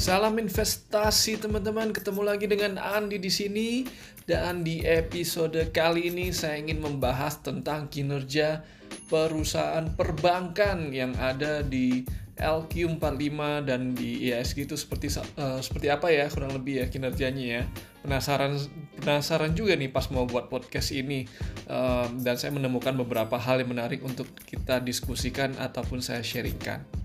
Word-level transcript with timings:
Salam 0.00 0.40
investasi 0.40 1.44
teman-teman, 1.44 1.92
ketemu 1.92 2.24
lagi 2.24 2.48
dengan 2.48 2.80
Andi 2.80 3.20
di 3.20 3.28
sini 3.28 3.84
dan 4.24 4.64
di 4.64 4.80
episode 4.80 5.60
kali 5.76 6.08
ini 6.08 6.32
saya 6.32 6.56
ingin 6.56 6.80
membahas 6.80 7.44
tentang 7.44 7.92
kinerja 7.92 8.64
perusahaan 9.12 9.84
perbankan 9.92 10.88
yang 10.88 11.12
ada 11.20 11.60
di 11.60 12.08
LQ45 12.40 13.68
dan 13.68 13.92
di 13.92 14.32
ISG 14.32 14.64
itu 14.64 14.72
seperti 14.72 15.12
uh, 15.20 15.60
seperti 15.60 15.92
apa 15.92 16.08
ya 16.08 16.32
kurang 16.32 16.56
lebih 16.56 16.80
ya 16.80 16.88
kinerjanya 16.88 17.44
ya. 17.60 17.62
Penasaran 18.00 18.56
penasaran 19.04 19.52
juga 19.52 19.76
nih 19.76 19.92
pas 19.92 20.08
mau 20.08 20.24
buat 20.24 20.48
podcast 20.48 20.96
ini 20.96 21.28
uh, 21.68 22.08
dan 22.24 22.40
saya 22.40 22.56
menemukan 22.56 22.96
beberapa 22.96 23.36
hal 23.36 23.60
yang 23.60 23.76
menarik 23.76 24.00
untuk 24.00 24.32
kita 24.48 24.80
diskusikan 24.80 25.52
ataupun 25.60 26.00
saya 26.00 26.24
sharingkan. 26.24 26.99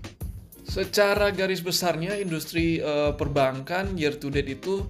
Secara 0.66 1.30
garis 1.30 1.62
besarnya 1.62 2.18
industri 2.18 2.82
uh, 2.82 3.14
perbankan 3.14 3.94
year 3.94 4.18
to 4.18 4.34
date 4.34 4.50
itu 4.50 4.82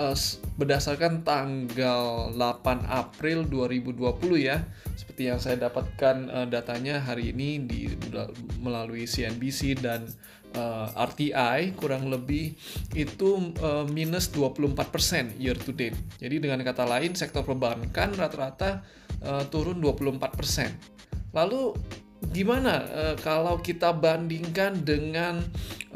uh, 0.00 0.16
berdasarkan 0.56 1.20
tanggal 1.20 2.32
8 2.32 2.88
April 2.88 3.44
2020 3.44 4.00
ya. 4.40 4.64
Seperti 4.96 5.28
yang 5.28 5.36
saya 5.36 5.60
dapatkan 5.60 6.16
uh, 6.32 6.46
datanya 6.48 7.04
hari 7.04 7.36
ini 7.36 7.60
di 7.68 7.92
melalui 8.64 9.04
CNBC 9.04 9.84
dan 9.84 10.08
uh, 10.56 10.88
RTI 10.96 11.76
kurang 11.76 12.08
lebih 12.08 12.56
itu 12.96 13.54
uh, 13.60 13.84
minus 13.86 14.32
24% 14.32 15.36
year 15.36 15.56
to 15.60 15.76
date. 15.76 15.96
Jadi 16.16 16.40
dengan 16.40 16.64
kata 16.64 16.88
lain 16.88 17.12
sektor 17.12 17.44
perbankan 17.44 18.16
rata-rata 18.16 18.82
uh, 19.20 19.44
turun 19.52 19.78
24%. 19.78 21.30
Lalu 21.30 21.76
gimana 22.28 22.84
uh, 22.92 23.16
kalau 23.24 23.58
kita 23.64 23.96
bandingkan 23.96 24.84
dengan 24.84 25.40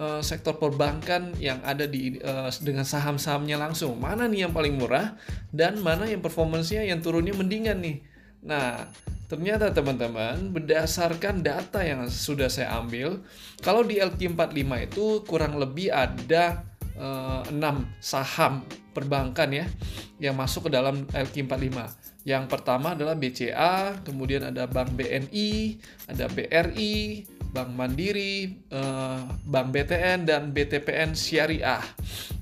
uh, 0.01 0.25
sektor 0.25 0.57
perbankan 0.57 1.37
yang 1.37 1.61
ada 1.61 1.85
di 1.85 2.17
uh, 2.25 2.49
dengan 2.65 2.89
saham-sahamnya 2.89 3.61
langsung? 3.61 4.01
Mana 4.01 4.25
nih 4.25 4.49
yang 4.49 4.53
paling 4.57 4.81
murah 4.81 5.21
dan 5.53 5.79
mana 5.85 6.09
yang 6.09 6.25
performancenya 6.25 6.89
yang 6.89 7.05
turunnya 7.05 7.37
mendingan 7.37 7.79
nih? 7.85 8.01
Nah 8.45 8.89
ternyata 9.29 9.73
teman-teman 9.73 10.53
berdasarkan 10.53 11.41
data 11.41 11.81
yang 11.81 12.05
sudah 12.09 12.49
saya 12.53 12.77
ambil 12.77 13.25
kalau 13.65 13.81
di 13.81 13.97
LQ45 13.97 14.69
itu 14.85 15.05
kurang 15.25 15.57
lebih 15.57 15.89
ada 15.89 16.65
uh, 17.01 17.43
6 17.49 17.59
saham 18.05 18.63
perbankan 18.93 19.51
ya 19.51 19.67
yang 20.21 20.37
masuk 20.39 20.69
ke 20.69 20.77
dalam 20.77 21.09
LQ45 21.11 22.14
yang 22.25 22.49
pertama 22.49 22.97
adalah 22.97 23.13
BCA, 23.13 24.01
kemudian 24.01 24.49
ada 24.49 24.65
Bank 24.65 24.97
BNI, 24.97 25.77
ada 26.09 26.25
BRI, 26.33 27.29
Bank 27.55 27.71
Mandiri, 27.77 28.51
eh, 28.73 29.21
Bank 29.47 29.69
BTN, 29.71 30.27
dan 30.27 30.51
BTPN 30.51 31.15
Syariah. 31.15 31.85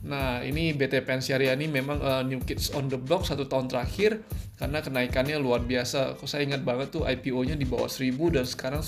Nah, 0.07 0.41
ini 0.41 0.73
BTPN 0.73 1.21
Syariah 1.21 1.55
ini 1.55 1.71
memang 1.71 2.03
uh, 2.03 2.23
new 2.27 2.43
kids 2.43 2.75
on 2.75 2.91
the 2.91 2.99
block 2.99 3.23
satu 3.23 3.47
tahun 3.47 3.71
terakhir 3.71 4.19
karena 4.59 4.83
kenaikannya 4.83 5.39
luar 5.39 5.63
biasa. 5.63 6.19
Saya 6.27 6.43
ingat 6.43 6.67
banget 6.67 6.91
tuh 6.91 7.07
IPO-nya 7.07 7.55
di 7.55 7.63
bawah 7.63 7.87
1000 7.87 8.11
dan 8.35 8.43
sekarang 8.43 8.83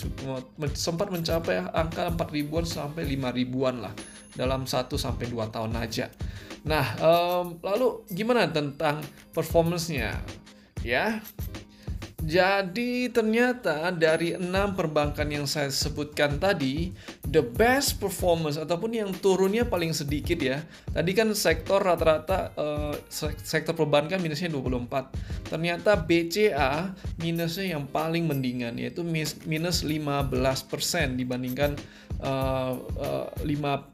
sempat 0.74 1.08
mencapai 1.14 1.70
angka 1.70 2.10
4 2.10 2.18
ribuan 2.34 2.66
sampai 2.66 3.06
5 3.06 3.30
ribuan 3.30 3.78
lah 3.78 3.94
dalam 4.34 4.66
1 4.66 4.90
sampai 4.98 5.30
2 5.30 5.54
tahun 5.54 5.78
aja. 5.78 6.10
Nah, 6.66 6.86
um, 6.98 7.62
lalu 7.62 8.02
gimana 8.10 8.50
tentang 8.50 8.98
performance-nya? 9.30 10.18
Ya. 10.84 11.24
Jadi 12.24 13.12
ternyata 13.12 13.92
dari 13.92 14.32
enam 14.32 14.72
perbankan 14.72 15.28
yang 15.28 15.44
saya 15.44 15.68
sebutkan 15.68 16.40
tadi, 16.40 16.88
the 17.28 17.44
best 17.44 18.00
performance 18.00 18.56
ataupun 18.56 18.96
yang 18.96 19.12
turunnya 19.12 19.68
paling 19.68 19.92
sedikit 19.92 20.40
ya. 20.40 20.64
Tadi 20.88 21.12
kan 21.12 21.28
sektor 21.36 21.84
rata-rata 21.84 22.56
uh, 22.56 22.96
sektor 23.44 23.76
perbankan 23.76 24.24
minusnya 24.24 24.48
24. 24.48 25.52
Ternyata 25.52 26.00
BCA 26.00 26.96
minusnya 27.20 27.76
yang 27.76 27.84
paling 27.92 28.24
mendingan 28.24 28.80
yaitu 28.80 29.04
minus 29.44 29.84
15% 29.84 31.20
dibandingkan 31.20 31.76
uh, 32.24 32.72
uh, 33.04 33.28
5 33.36 33.44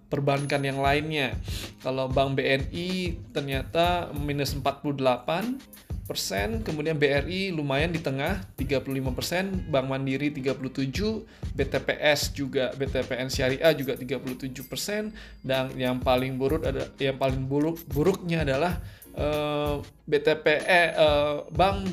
perbankan 0.07 0.63
yang 0.63 0.79
lainnya. 0.79 1.35
Kalau 1.83 2.07
Bank 2.07 2.39
BNI 2.39 3.19
ternyata 3.35 4.15
minus 4.15 4.55
48 4.55 5.90
persen, 6.11 6.67
kemudian 6.67 6.99
BRI 6.99 7.55
lumayan 7.55 7.95
di 7.95 8.03
tengah 8.03 8.43
35 8.59 9.15
persen, 9.15 9.71
Bank 9.71 9.87
Mandiri 9.87 10.35
37, 10.35 11.55
BTPS 11.55 12.35
juga 12.35 12.75
BTPN 12.75 13.31
Syariah 13.31 13.71
juga 13.79 13.95
37 13.95 14.51
persen, 14.67 15.15
dan 15.47 15.71
yang 15.79 16.03
paling 16.03 16.35
buruk 16.35 16.67
ada 16.67 16.91
yang 16.99 17.15
paling 17.15 17.47
buruk 17.47 17.79
buruknya 17.95 18.43
adalah 18.43 18.83
uh, 19.15 19.79
eh, 19.79 19.87
BTPE 20.11 20.83
uh, 20.99 21.47
Bank 21.55 21.87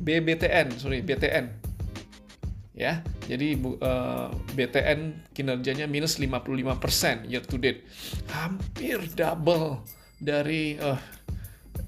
BBTN 0.00 0.78
sorry 0.80 1.04
BTN 1.04 1.68
ya 2.78 3.02
jadi 3.28 3.60
uh, 3.60 4.32
BTN 4.56 5.28
kinerjanya 5.36 5.84
minus 5.84 6.16
55 6.16 6.80
persen 6.80 7.28
year 7.28 7.44
to 7.44 7.60
date. 7.60 7.84
Hampir 8.32 9.04
double 9.12 9.84
dari 10.16 10.80
uh, 10.80 10.96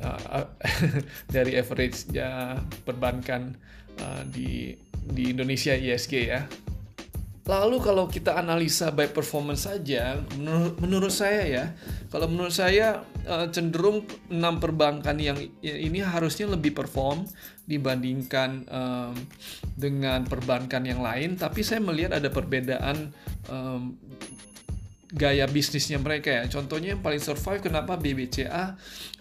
uh, 0.02 0.48
dari 1.34 1.56
average 1.56 2.10
ya 2.12 2.56
perbankan 2.84 3.54
uh, 4.00 4.22
di 4.28 4.74
di 5.00 5.32
Indonesia 5.32 5.72
ISG 5.76 6.14
ya. 6.28 6.44
Lalu 7.50 7.82
kalau 7.82 8.06
kita 8.06 8.38
analisa 8.38 8.94
by 8.94 9.10
performance 9.10 9.66
saja, 9.66 10.22
menurut, 10.38 10.78
menurut 10.78 11.10
saya 11.10 11.42
ya, 11.42 11.64
kalau 12.06 12.30
menurut 12.30 12.54
saya 12.54 13.02
uh, 13.26 13.50
cenderung 13.50 14.06
enam 14.30 14.62
perbankan 14.62 15.18
yang 15.18 15.34
ini 15.58 15.98
harusnya 15.98 16.46
lebih 16.46 16.78
perform 16.78 17.26
dibandingkan 17.66 18.70
um, 18.70 19.14
dengan 19.74 20.22
perbankan 20.30 20.86
yang 20.86 21.02
lain. 21.02 21.34
Tapi 21.34 21.66
saya 21.66 21.82
melihat 21.82 22.22
ada 22.22 22.30
perbedaan 22.30 23.10
um, 23.50 23.98
gaya 25.10 25.46
bisnisnya 25.50 25.98
mereka 25.98 26.30
ya. 26.30 26.44
Contohnya 26.46 26.94
yang 26.94 27.02
paling 27.02 27.18
survive 27.18 27.62
kenapa 27.62 27.98
BBCA 27.98 28.46
uh, 28.46 28.66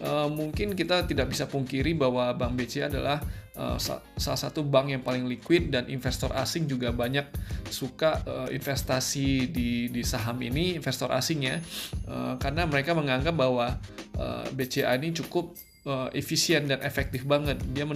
eh, 0.06 0.28
mungkin 0.30 0.78
kita 0.78 1.10
tidak 1.10 1.34
bisa 1.34 1.50
pungkiri 1.50 1.98
bahwa 1.98 2.30
Bank 2.38 2.54
BCA 2.54 2.94
adalah 2.94 3.18
uh, 3.58 3.78
sa 3.82 4.00
salah 4.16 4.40
satu 4.40 4.62
bank 4.62 4.94
yang 4.94 5.04
paling 5.04 5.26
liquid 5.26 5.74
dan 5.74 5.90
investor 5.90 6.30
asing 6.38 6.70
juga 6.70 6.94
banyak 6.94 7.26
suka 7.68 8.22
uh, 8.24 8.50
investasi 8.54 9.50
di 9.50 9.90
di 9.90 10.02
saham 10.06 10.38
ini 10.40 10.78
investor 10.78 11.10
asingnya 11.10 11.60
uh, 12.06 12.38
karena 12.38 12.70
mereka 12.70 12.94
menganggap 12.94 13.34
bahwa 13.34 13.82
uh, 14.16 14.46
BCA 14.54 14.94
ini 15.02 15.12
cukup 15.12 15.58
uh, 15.88 16.10
efisien 16.12 16.68
dan 16.68 16.84
efektif 16.84 17.24
banget. 17.24 17.62
Dia 17.72 17.88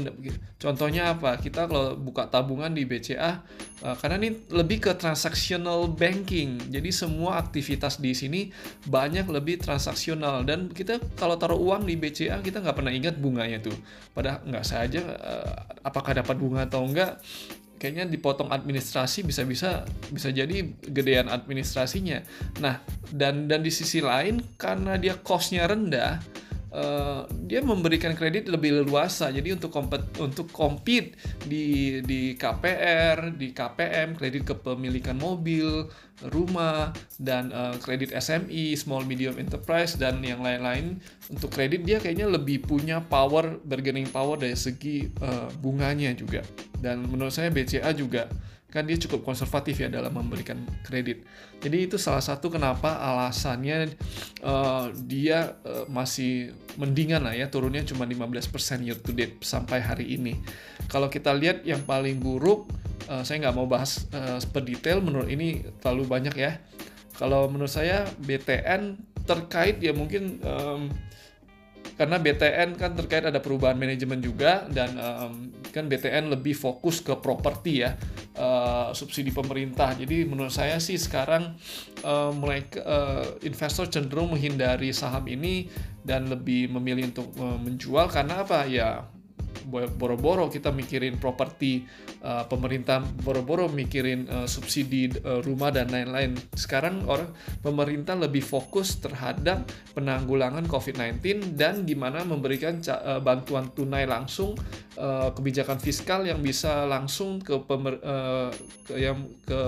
contohnya 0.61 1.17
apa? 1.17 1.35
Kita 1.39 1.67
kalau 1.67 1.97
buka 1.97 2.29
tabungan 2.31 2.71
di 2.71 2.87
BCA 2.87 3.43
uh, 3.83 3.95
karena 3.99 4.23
ini 4.23 4.29
lebih 4.53 4.87
ke 4.87 4.91
transactional 4.95 5.91
banking. 5.91 6.59
Jadi 6.71 6.89
semua 6.93 7.41
aktivitas 7.41 7.99
di 7.99 8.15
sini 8.15 8.41
banyak 8.87 9.27
lebih 9.27 9.59
transaksional 9.59 10.47
dan 10.47 10.71
kita 10.71 11.01
kalau 11.19 11.35
taruh 11.35 11.59
uang 11.59 11.89
di 11.89 11.99
BCA 11.99 12.39
kita 12.39 12.63
nggak 12.63 12.77
pernah 12.77 12.93
ingat 12.93 13.19
bunganya 13.19 13.59
tuh. 13.59 13.75
Padahal 14.15 14.45
nggak 14.47 14.65
saja 14.65 15.01
uh, 15.03 15.53
apakah 15.83 16.15
dapat 16.15 16.35
bunga 16.39 16.69
atau 16.69 16.85
enggak 16.85 17.19
kayaknya 17.83 18.07
dipotong 18.07 18.47
administrasi 18.47 19.27
bisa-bisa 19.27 19.83
bisa 20.07 20.31
jadi 20.31 20.71
gedean 20.87 21.27
administrasinya. 21.27 22.23
Nah, 22.63 22.79
dan 23.11 23.51
dan 23.51 23.59
di 23.59 23.75
sisi 23.75 23.99
lain 23.99 24.39
karena 24.55 24.95
dia 24.95 25.19
costnya 25.19 25.67
rendah, 25.67 26.23
uh, 26.73 27.29
dia 27.45 27.61
memberikan 27.61 28.17
kredit 28.17 28.49
lebih 28.49 28.83
leluasa. 28.83 29.29
Jadi 29.29 29.53
untuk 29.53 29.69
kompet 29.69 30.01
untuk 30.19 30.49
compete 30.49 31.15
di 31.45 31.97
di 32.01 32.33
KPR, 32.33 33.37
di 33.37 33.53
KPM, 33.53 34.17
kredit 34.17 34.43
kepemilikan 34.49 35.15
mobil, 35.15 35.87
rumah 36.33 36.91
dan 37.21 37.53
uh, 37.53 37.77
kredit 37.79 38.11
SME, 38.17 38.73
small 38.75 39.05
medium 39.05 39.37
enterprise 39.37 39.95
dan 39.95 40.19
yang 40.25 40.41
lain-lain 40.41 40.97
untuk 41.29 41.53
kredit 41.53 41.85
dia 41.85 42.01
kayaknya 42.01 42.27
lebih 42.27 42.65
punya 42.65 42.99
power 43.05 43.61
bargaining 43.63 44.09
power 44.09 44.35
dari 44.35 44.57
segi 44.57 45.07
uh, 45.21 45.47
bunganya 45.61 46.11
juga. 46.17 46.41
Dan 46.83 47.07
menurut 47.07 47.31
saya 47.31 47.47
BCA 47.47 47.95
juga 47.95 48.27
kan 48.73 48.89
dia 48.89 48.97
cukup 48.97 49.21
konservatif 49.21 49.77
ya 49.77 49.85
dalam 49.85 50.17
memberikan 50.17 50.57
kredit. 50.81 51.21
Jadi 51.61 51.77
itu 51.85 52.01
salah 52.01 52.25
satu 52.25 52.49
kenapa 52.49 52.97
alasannya 52.97 53.93
uh, 54.41 54.89
dia 55.05 55.61
uh, 55.61 55.85
masih 55.85 56.57
mendingan 56.81 57.21
lah 57.21 57.37
ya 57.37 57.53
turunnya 57.53 57.85
cuma 57.85 58.09
15% 58.09 58.49
year 58.81 58.97
to 58.97 59.13
date 59.13 59.37
sampai 59.45 59.77
hari 59.77 60.17
ini. 60.17 60.41
Kalau 60.89 61.05
kita 61.05 61.29
lihat 61.37 61.61
yang 61.69 61.85
paling 61.85 62.17
buruk, 62.17 62.65
uh, 63.13 63.21
saya 63.21 63.45
nggak 63.45 63.53
mau 63.53 63.69
bahas 63.69 64.09
uh, 64.09 64.41
per 64.49 64.65
detail 64.65 65.05
menurut 65.05 65.29
ini 65.29 65.61
terlalu 65.77 66.09
banyak 66.09 66.33
ya. 66.33 66.57
Kalau 67.13 67.45
menurut 67.45 67.69
saya 67.69 68.09
BTN 68.25 68.97
terkait 69.29 69.77
ya 69.85 69.93
mungkin 69.93 70.41
um, 70.41 70.89
karena 71.93 72.17
BTN 72.17 72.73
kan 72.73 72.97
terkait 72.97 73.21
ada 73.21 73.37
perubahan 73.37 73.77
manajemen 73.77 74.17
juga 74.17 74.65
dan 74.73 74.97
um, 74.97 75.53
kan 75.69 75.85
BTN 75.85 76.33
lebih 76.33 76.57
fokus 76.57 77.05
ke 77.05 77.13
properti 77.21 77.85
ya 77.85 77.93
uh, 78.37 78.89
subsidi 78.93 79.29
pemerintah. 79.29 79.93
Jadi 79.93 80.25
menurut 80.25 80.53
saya 80.53 80.77
sih 80.81 80.97
sekarang 80.97 81.53
uh, 82.05 82.31
mulai 82.33 82.65
uh, 82.81 83.37
investor 83.45 83.89
cenderung 83.89 84.33
menghindari 84.33 84.93
saham 84.93 85.25
ini 85.29 85.69
dan 86.03 86.27
lebih 86.27 86.69
memilih 86.73 87.13
untuk 87.13 87.29
uh, 87.39 87.57
menjual 87.61 88.09
karena 88.11 88.43
apa 88.43 88.65
ya 88.67 89.07
boro-boro 89.69 90.51
kita 90.51 90.69
mikirin 90.69 91.17
properti 91.17 91.83
uh, 92.23 92.45
pemerintah 92.47 93.01
boro-boro 93.23 93.71
mikirin 93.71 94.27
uh, 94.27 94.47
subsidi 94.47 95.09
uh, 95.23 95.39
rumah 95.41 95.71
dan 95.71 95.89
lain-lain. 95.89 96.35
Sekarang 96.53 97.03
orang 97.07 97.31
pemerintah 97.63 98.15
lebih 98.19 98.43
fokus 98.43 98.99
terhadap 98.99 99.65
penanggulangan 99.95 100.67
COVID-19 100.67 101.55
dan 101.55 101.87
gimana 101.87 102.21
memberikan 102.27 102.79
uh, 102.89 103.19
bantuan 103.23 103.71
tunai 103.71 104.05
langsung 104.05 104.55
uh, 104.97 105.29
kebijakan 105.33 105.79
fiskal 105.81 106.25
yang 106.27 106.39
bisa 106.43 106.85
langsung 106.85 107.41
ke 107.41 107.57
pemer, 107.65 107.97
uh, 108.03 108.49
ke 108.85 108.93
yang 108.99 109.25
ke 109.43 109.61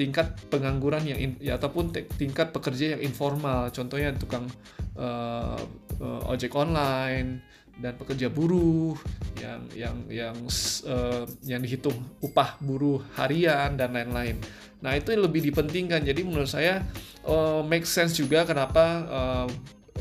tingkat 0.00 0.32
pengangguran 0.48 1.04
yang 1.04 1.20
in, 1.20 1.30
ya 1.44 1.60
ataupun 1.60 1.92
tingkat 1.92 2.56
pekerja 2.56 2.96
yang 2.96 3.02
informal. 3.04 3.68
Contohnya 3.68 4.16
tukang 4.16 4.48
uh, 4.96 5.60
uh, 6.00 6.32
ojek 6.32 6.56
online 6.56 7.44
dan 7.80 7.96
pekerja 7.96 8.28
buruh 8.28 8.94
yang 9.40 9.60
yang 9.72 9.96
yang 10.12 10.36
uh, 10.84 11.24
yang 11.42 11.60
dihitung 11.64 11.96
upah 12.20 12.60
buruh 12.60 13.00
harian 13.16 13.74
dan 13.74 13.96
lain-lain. 13.96 14.36
Nah 14.84 14.96
itu 14.96 15.12
lebih 15.16 15.40
dipentingkan. 15.44 16.04
Jadi 16.04 16.20
menurut 16.24 16.48
saya 16.48 16.84
uh, 17.24 17.64
make 17.64 17.88
sense 17.88 18.16
juga 18.20 18.44
kenapa 18.44 18.84
uh, 19.08 19.48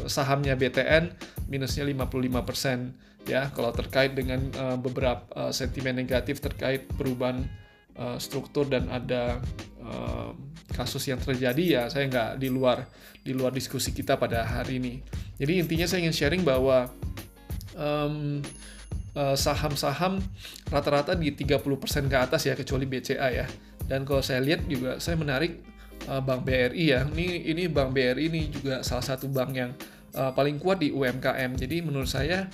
sahamnya 0.07 0.55
BTN 0.55 1.11
minusnya 1.51 1.83
55% 1.83 3.27
ya 3.27 3.51
kalau 3.51 3.75
terkait 3.75 4.15
dengan 4.15 4.39
uh, 4.55 4.77
beberapa 4.79 5.27
uh, 5.35 5.51
sentimen 5.51 5.97
negatif 5.97 6.39
terkait 6.39 6.87
perubahan 6.95 7.43
uh, 7.99 8.15
struktur 8.15 8.69
dan 8.69 8.87
ada 8.87 9.43
uh, 9.83 10.31
kasus 10.71 11.09
yang 11.11 11.19
terjadi 11.19 11.63
ya 11.63 11.83
saya 11.91 12.07
nggak 12.07 12.29
di 12.39 12.47
luar 12.47 12.87
di 13.19 13.35
luar 13.35 13.51
diskusi 13.51 13.91
kita 13.91 14.15
pada 14.15 14.47
hari 14.47 14.79
ini. 14.79 15.03
Jadi 15.35 15.59
intinya 15.59 15.85
saya 15.85 16.07
ingin 16.07 16.15
sharing 16.15 16.43
bahwa 16.47 16.87
um, 17.77 18.41
saham-saham 19.19 20.21
rata-rata 20.71 21.11
di 21.11 21.33
30% 21.35 21.59
ke 22.07 22.17
atas 22.17 22.47
ya 22.47 22.55
kecuali 22.55 22.87
BCA 22.87 23.27
ya. 23.35 23.45
Dan 23.83 24.07
kalau 24.07 24.23
saya 24.23 24.39
lihat 24.39 24.63
juga 24.69 25.01
saya 25.01 25.19
menarik 25.19 25.59
uh, 26.07 26.21
Bank 26.23 26.45
BRI 26.47 26.93
ya. 26.93 27.03
Ini 27.03 27.51
ini 27.51 27.67
Bank 27.67 27.91
BRI 27.91 28.29
ini 28.29 28.47
juga 28.53 28.85
salah 28.85 29.03
satu 29.03 29.27
bank 29.27 29.51
yang 29.51 29.71
uh, 30.15 30.31
paling 30.31 30.61
kuat 30.61 30.79
di 30.79 30.93
UMKM. 30.93 31.57
Jadi 31.57 31.83
menurut 31.83 32.07
saya 32.07 32.47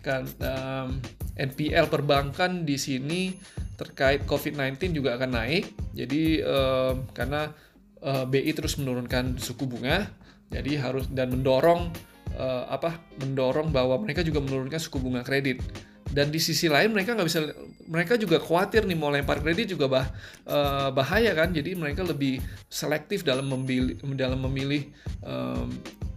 kan 0.00 0.24
um, 0.40 1.02
NPL 1.36 1.90
perbankan 1.90 2.62
di 2.62 2.78
sini 2.78 3.34
terkait 3.76 4.24
COVID-19 4.24 4.94
juga 4.96 5.18
akan 5.20 5.30
naik. 5.36 5.74
Jadi 5.92 6.40
um, 6.46 7.04
karena 7.12 7.52
uh, 8.00 8.24
BI 8.24 8.54
terus 8.56 8.78
menurunkan 8.80 9.36
suku 9.36 9.68
bunga, 9.68 10.08
jadi 10.48 10.80
harus 10.80 11.10
dan 11.12 11.34
mendorong 11.34 11.92
uh, 12.36 12.68
apa 12.70 13.00
mendorong 13.18 13.72
bahwa 13.72 13.98
mereka 14.00 14.22
juga 14.22 14.44
menurunkan 14.44 14.78
suku 14.78 15.00
bunga 15.00 15.24
kredit. 15.26 15.60
Dan 16.06 16.30
di 16.30 16.38
sisi 16.38 16.70
lain 16.70 16.94
mereka 16.94 17.18
nggak 17.18 17.26
bisa 17.26 17.50
mereka 17.90 18.14
juga 18.14 18.38
khawatir 18.38 18.86
nih 18.86 18.94
mau 18.94 19.10
lempar 19.10 19.42
kredit 19.42 19.74
juga 19.74 19.90
bah, 19.90 20.06
uh, 20.46 20.94
bahaya 20.94 21.34
kan? 21.34 21.50
Jadi 21.50 21.74
mereka 21.74 22.06
lebih 22.06 22.38
selektif 22.70 23.26
dalam 23.26 23.50
memilih 23.50 23.98
dalam 24.14 24.38
memilih 24.46 24.86
um, 25.26 25.74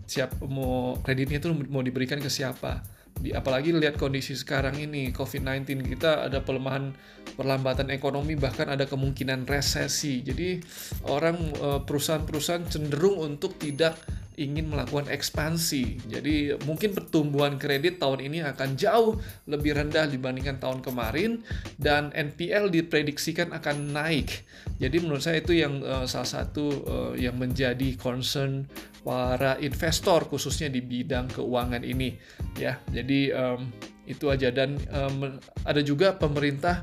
siap 0.10 0.34
mau 0.46 0.98
kreditnya 1.06 1.38
itu 1.38 1.50
mau 1.70 1.86
diberikan 1.86 2.18
ke 2.18 2.30
siapa. 2.30 2.82
Di, 3.20 3.36
apalagi 3.36 3.76
lihat 3.76 4.00
kondisi 4.00 4.32
sekarang 4.32 4.80
ini 4.80 5.12
COVID-19 5.12 5.84
kita 5.92 6.32
ada 6.32 6.40
pelemahan 6.40 6.96
perlambatan 7.36 7.92
ekonomi 7.92 8.40
bahkan 8.40 8.72
ada 8.72 8.88
kemungkinan 8.88 9.44
resesi. 9.44 10.24
Jadi 10.24 10.64
orang 11.12 11.38
eh, 11.52 11.80
perusahaan-perusahaan 11.84 12.66
cenderung 12.72 13.20
untuk 13.20 13.60
tidak 13.60 14.00
ingin 14.40 14.72
melakukan 14.72 15.12
ekspansi. 15.12 16.08
Jadi 16.08 16.56
mungkin 16.64 16.96
pertumbuhan 16.96 17.60
kredit 17.60 18.00
tahun 18.00 18.24
ini 18.24 18.40
akan 18.48 18.80
jauh 18.80 19.20
lebih 19.52 19.76
rendah 19.76 20.08
dibandingkan 20.08 20.64
tahun 20.64 20.80
kemarin 20.80 21.44
dan 21.76 22.16
NPL 22.16 22.72
diprediksikan 22.72 23.52
akan 23.52 23.92
naik. 23.92 24.48
Jadi 24.80 24.98
menurut 25.04 25.20
saya 25.20 25.44
itu 25.44 25.60
yang 25.60 25.84
uh, 25.84 26.08
salah 26.08 26.40
satu 26.40 26.66
uh, 26.88 27.14
yang 27.20 27.36
menjadi 27.36 28.00
concern 28.00 28.64
para 29.04 29.60
investor 29.60 30.24
khususnya 30.32 30.72
di 30.72 30.80
bidang 30.80 31.28
keuangan 31.36 31.84
ini 31.84 32.16
ya. 32.56 32.80
Jadi 32.88 33.36
um, 33.36 33.68
itu 34.08 34.32
aja 34.32 34.50
dan 34.56 34.80
um, 34.90 35.38
ada 35.68 35.84
juga 35.84 36.16
pemerintah 36.16 36.80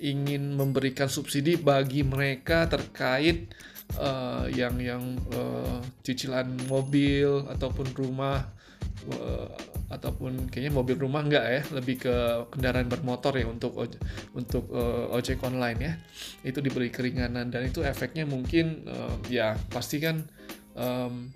ingin 0.00 0.58
memberikan 0.58 1.06
subsidi 1.06 1.54
bagi 1.54 2.02
mereka 2.02 2.66
terkait 2.66 3.52
uh, 3.98 4.46
yang 4.50 4.76
yang 4.80 5.02
uh, 5.32 5.78
cicilan 6.02 6.48
mobil 6.66 7.46
ataupun 7.50 7.86
rumah 7.94 8.44
uh, 9.12 9.48
ataupun 9.92 10.50
kayaknya 10.50 10.72
mobil 10.74 10.96
rumah 10.98 11.22
enggak 11.22 11.44
ya 11.44 11.62
lebih 11.76 12.02
ke 12.02 12.14
kendaraan 12.50 12.88
bermotor 12.90 13.36
ya 13.36 13.46
untuk 13.46 13.76
untuk 14.34 14.64
uh, 14.72 15.12
ojek 15.14 15.38
online 15.44 15.78
ya. 15.78 15.92
Itu 16.42 16.64
diberi 16.64 16.88
keringanan 16.90 17.52
dan 17.52 17.68
itu 17.68 17.84
efeknya 17.84 18.26
mungkin 18.26 18.88
uh, 18.88 19.16
ya 19.30 19.54
pasti 19.70 20.02
kan 20.02 20.24
um, 20.74 21.30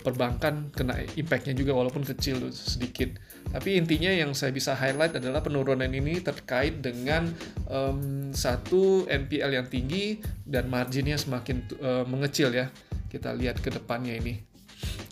perbankan 0.00 0.68
kena 0.74 1.00
impactnya 1.16 1.56
juga 1.56 1.72
walaupun 1.72 2.04
kecil 2.04 2.52
sedikit 2.52 3.16
tapi 3.50 3.74
intinya 3.74 4.12
yang 4.14 4.30
saya 4.30 4.54
bisa 4.54 4.78
highlight 4.78 5.18
adalah 5.18 5.42
penurunan 5.42 5.90
ini 5.90 6.22
terkait 6.22 6.78
dengan 6.78 7.26
um, 7.66 8.30
satu 8.30 9.10
NPL 9.10 9.58
yang 9.58 9.66
tinggi 9.66 10.22
dan 10.46 10.70
marginnya 10.70 11.18
semakin 11.18 11.66
uh, 11.82 12.04
mengecil 12.06 12.54
ya. 12.54 12.70
Kita 13.10 13.34
lihat 13.34 13.58
ke 13.58 13.74
depannya 13.74 14.14
ini. 14.14 14.38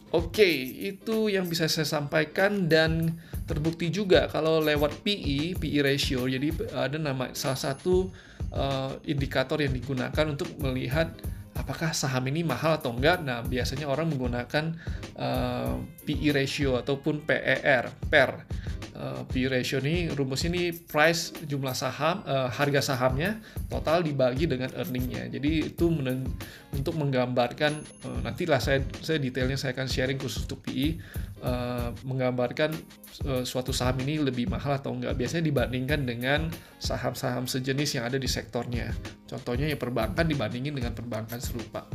Oke, 0.09 0.41
okay, 0.41 0.55
itu 0.95 1.29
yang 1.29 1.51
bisa 1.51 1.69
saya 1.69 1.85
sampaikan 1.85 2.71
dan 2.71 3.21
terbukti 3.45 3.93
juga 3.93 4.25
kalau 4.31 4.63
lewat 4.63 5.05
PE, 5.05 5.59
PE 5.59 5.79
ratio. 5.85 6.25
Jadi 6.25 6.55
ada 6.73 6.97
nama 6.97 7.35
salah 7.35 7.59
satu 7.59 8.09
uh, 8.55 8.97
indikator 9.05 9.61
yang 9.61 9.75
digunakan 9.75 10.25
untuk 10.31 10.49
melihat 10.63 11.13
apakah 11.59 11.91
saham 11.91 12.23
ini 12.31 12.47
mahal 12.47 12.79
atau 12.79 12.95
enggak. 12.95 13.21
Nah, 13.27 13.43
biasanya 13.43 13.91
orang 13.91 14.15
menggunakan 14.15 14.65
uh, 15.19 15.75
eh, 15.75 15.75
PE 16.07 16.29
ratio 16.31 16.79
ataupun 16.79 17.27
PER, 17.27 17.91
PER. 18.07 18.31
Uh, 18.99 19.23
PE 19.31 19.47
ratio 19.47 19.79
ini 19.79 20.11
rumus 20.11 20.43
ini 20.43 20.75
price 20.75 21.31
jumlah 21.47 21.71
saham, 21.71 22.19
uh, 22.27 22.51
harga 22.51 22.83
sahamnya 22.83 23.39
total 23.71 24.03
dibagi 24.03 24.51
dengan 24.51 24.75
earningnya. 24.75 25.31
Jadi 25.31 25.71
itu 25.71 25.87
untuk 26.75 26.99
menggambarkan 26.99 27.79
uh, 27.79 28.19
nantilah 28.27 28.59
saya 28.59 28.83
saya 28.99 29.23
detailnya 29.23 29.55
saya 29.55 29.71
akan 29.71 29.87
sharing 29.87 30.19
khusus 30.19 30.51
untuk 30.51 30.67
PE 30.67 30.99
uh, 31.47 31.95
menggambarkan 32.03 32.75
uh, 33.23 33.47
suatu 33.47 33.71
saham 33.71 34.03
ini 34.03 34.19
lebih 34.19 34.51
mahal 34.51 34.83
atau 34.83 34.91
enggak. 34.91 35.15
Biasanya 35.15 35.47
dibandingkan 35.47 36.03
dengan 36.03 36.51
saham-saham 36.83 37.47
sejenis 37.47 38.03
yang 38.03 38.05
ada 38.11 38.19
di 38.19 38.27
sektornya. 38.27 38.91
Contohnya 39.31 39.71
ya 39.71 39.79
perbankan 39.79 40.27
dibandingin 40.27 40.75
dengan 40.75 40.91
perbankan 40.91 41.39
serupa. 41.39 41.87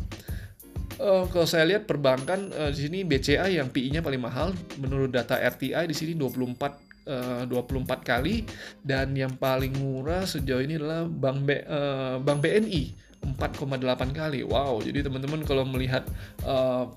Uh, 1.04 1.28
kalau 1.28 1.44
saya 1.44 1.68
lihat 1.68 1.84
perbankan 1.84 2.54
uh, 2.54 2.72
di 2.72 2.88
sini 2.88 3.04
BCA 3.04 3.50
yang 3.50 3.74
PI-nya 3.74 4.00
paling 4.06 4.22
mahal 4.22 4.56
menurut 4.80 5.12
data 5.12 5.36
RTI 5.36 5.90
di 5.90 5.96
sini 5.98 6.14
24 6.16 6.93
Uh, 7.04 7.44
24 7.52 7.84
kali 8.00 8.48
dan 8.80 9.12
yang 9.12 9.36
paling 9.36 9.76
murah 9.76 10.24
sejauh 10.24 10.64
ini 10.64 10.80
adalah 10.80 11.04
Bank 11.04 11.40
B, 11.44 11.60
uh, 11.60 12.16
Bank 12.24 12.40
BNI 12.40 12.96
4,8 13.24 14.16
kali. 14.16 14.40
Wow, 14.48 14.80
jadi 14.80 15.04
teman-teman 15.04 15.44
kalau 15.44 15.68
melihat 15.68 16.08
uh, 16.48 16.88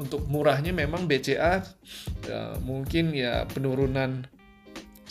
untuk 0.00 0.24
murahnya 0.28 0.72
memang 0.72 1.04
BCA 1.04 1.60
ya, 2.24 2.56
mungkin 2.64 3.12
ya 3.12 3.44
penurunan 3.48 4.24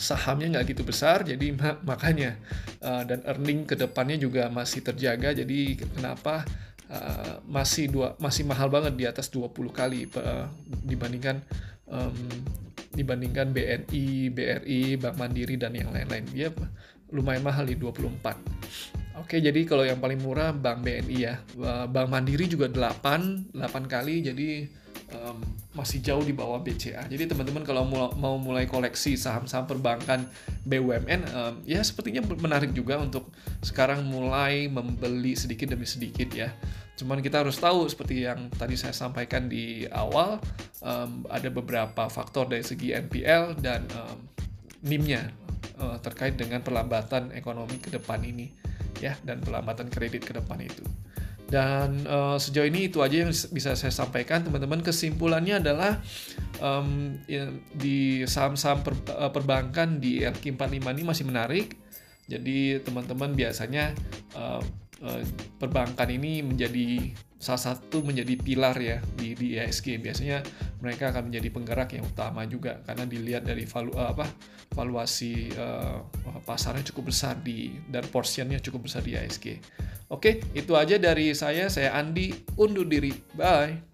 sahamnya 0.00 0.58
nggak 0.58 0.72
gitu 0.74 0.82
besar 0.82 1.22
jadi 1.22 1.52
makanya 1.84 2.40
uh, 2.80 3.04
dan 3.04 3.20
earning 3.28 3.68
ke 3.68 3.76
depannya 3.76 4.16
juga 4.16 4.48
masih 4.48 4.80
terjaga 4.80 5.36
jadi 5.36 5.76
kenapa 5.76 6.48
uh, 6.88 7.44
masih 7.44 7.92
dua 7.92 8.16
masih 8.16 8.48
mahal 8.48 8.72
banget 8.72 8.96
di 8.96 9.04
atas 9.04 9.28
20 9.28 9.52
kali 9.70 10.08
uh, 10.16 10.48
dibandingkan 10.88 11.44
um, 11.84 12.16
dibandingkan 13.00 13.56
BNI, 13.56 14.30
BRI, 14.30 14.80
Bank 15.00 15.16
Mandiri 15.16 15.56
dan 15.56 15.72
yang 15.72 15.90
lain-lain 15.90 16.24
dia 16.30 16.48
lumayan 17.10 17.42
mahal 17.42 17.66
di 17.66 17.74
24 17.74 18.60
Oke, 19.20 19.36
jadi 19.36 19.68
kalau 19.68 19.84
yang 19.84 20.00
paling 20.00 20.16
murah 20.16 20.48
Bank 20.48 20.80
BNI 20.80 21.16
ya. 21.20 21.36
Bank 21.92 22.08
Mandiri 22.08 22.48
juga 22.48 22.72
8, 22.72 23.52
8 23.52 23.84
kali, 23.84 24.24
jadi 24.24 24.64
um, 25.12 25.38
masih 25.76 26.02
jauh 26.02 26.24
di 26.24 26.34
bawah 26.34 26.58
BCA. 26.62 27.06
Jadi 27.06 27.30
teman-teman 27.30 27.62
kalau 27.62 27.86
mau 28.16 28.34
mulai 28.40 28.66
koleksi 28.66 29.14
saham-saham 29.14 29.68
perbankan 29.68 30.26
BUMN, 30.66 31.20
um, 31.30 31.54
ya 31.68 31.84
sepertinya 31.84 32.24
menarik 32.26 32.72
juga 32.74 32.98
untuk 32.98 33.30
sekarang 33.62 34.02
mulai 34.08 34.66
membeli 34.66 35.36
sedikit 35.36 35.70
demi 35.70 35.86
sedikit 35.86 36.30
ya. 36.32 36.50
Cuman 37.00 37.24
kita 37.24 37.40
harus 37.40 37.56
tahu 37.56 37.88
seperti 37.88 38.28
yang 38.28 38.52
tadi 38.52 38.76
saya 38.76 38.92
sampaikan 38.92 39.48
di 39.48 39.88
awal, 39.88 40.36
um, 40.84 41.24
ada 41.32 41.48
beberapa 41.48 42.12
faktor 42.12 42.52
dari 42.52 42.60
segi 42.60 42.92
NPL 42.92 43.56
dan 43.64 43.88
um, 43.96 44.28
NIM-nya 44.84 45.32
uh, 45.80 45.96
terkait 46.04 46.36
dengan 46.36 46.60
perlambatan 46.60 47.32
ekonomi 47.32 47.80
ke 47.80 47.88
depan 47.88 48.20
ini 48.20 48.52
ya 49.00 49.16
dan 49.24 49.40
perlambatan 49.40 49.88
kredit 49.88 50.28
ke 50.28 50.36
depan 50.36 50.60
itu. 50.60 50.84
Dan 51.48 52.04
uh, 52.04 52.36
sejauh 52.36 52.68
ini 52.68 52.92
itu 52.92 53.00
aja 53.00 53.26
yang 53.26 53.32
bisa 53.32 53.74
saya 53.74 53.90
sampaikan 53.90 54.44
teman-teman. 54.44 54.84
Kesimpulannya 54.84 55.58
adalah 55.58 55.98
um, 56.60 57.16
di 57.74 58.22
saham-saham 58.28 58.84
per, 58.84 58.94
uh, 59.10 59.32
perbankan 59.32 59.98
di 59.98 60.22
RQ45 60.22 60.84
ini 60.84 61.02
masih 61.02 61.24
menarik. 61.26 61.74
Jadi 62.30 62.78
teman-teman 62.86 63.34
biasanya 63.34 63.90
uh, 64.38 64.62
perbankan 65.56 66.08
ini 66.12 66.44
menjadi 66.44 67.16
salah 67.40 67.72
satu 67.72 68.04
menjadi 68.04 68.36
pilar 68.36 68.76
ya 68.76 69.00
di 69.16 69.32
di 69.32 69.56
ISG 69.56 69.96
biasanya 69.96 70.44
mereka 70.84 71.08
akan 71.08 71.32
menjadi 71.32 71.48
penggerak 71.48 71.96
yang 71.96 72.04
utama 72.04 72.44
juga 72.44 72.84
karena 72.84 73.08
dilihat 73.08 73.48
dari 73.48 73.64
valu 73.64 73.96
apa 73.96 74.28
valuasi 74.76 75.48
uh, 75.56 76.04
pasarnya 76.44 76.84
cukup 76.92 77.08
besar 77.08 77.40
di 77.40 77.72
dan 77.88 78.04
porsinya 78.12 78.60
cukup 78.60 78.86
besar 78.86 79.00
di 79.00 79.16
ISG. 79.16 79.56
Oke, 80.10 80.42
itu 80.52 80.74
aja 80.74 80.98
dari 80.98 81.30
saya. 81.32 81.70
Saya 81.70 81.94
Andi 81.94 82.34
undur 82.58 82.84
diri. 82.84 83.14
Bye. 83.34 83.89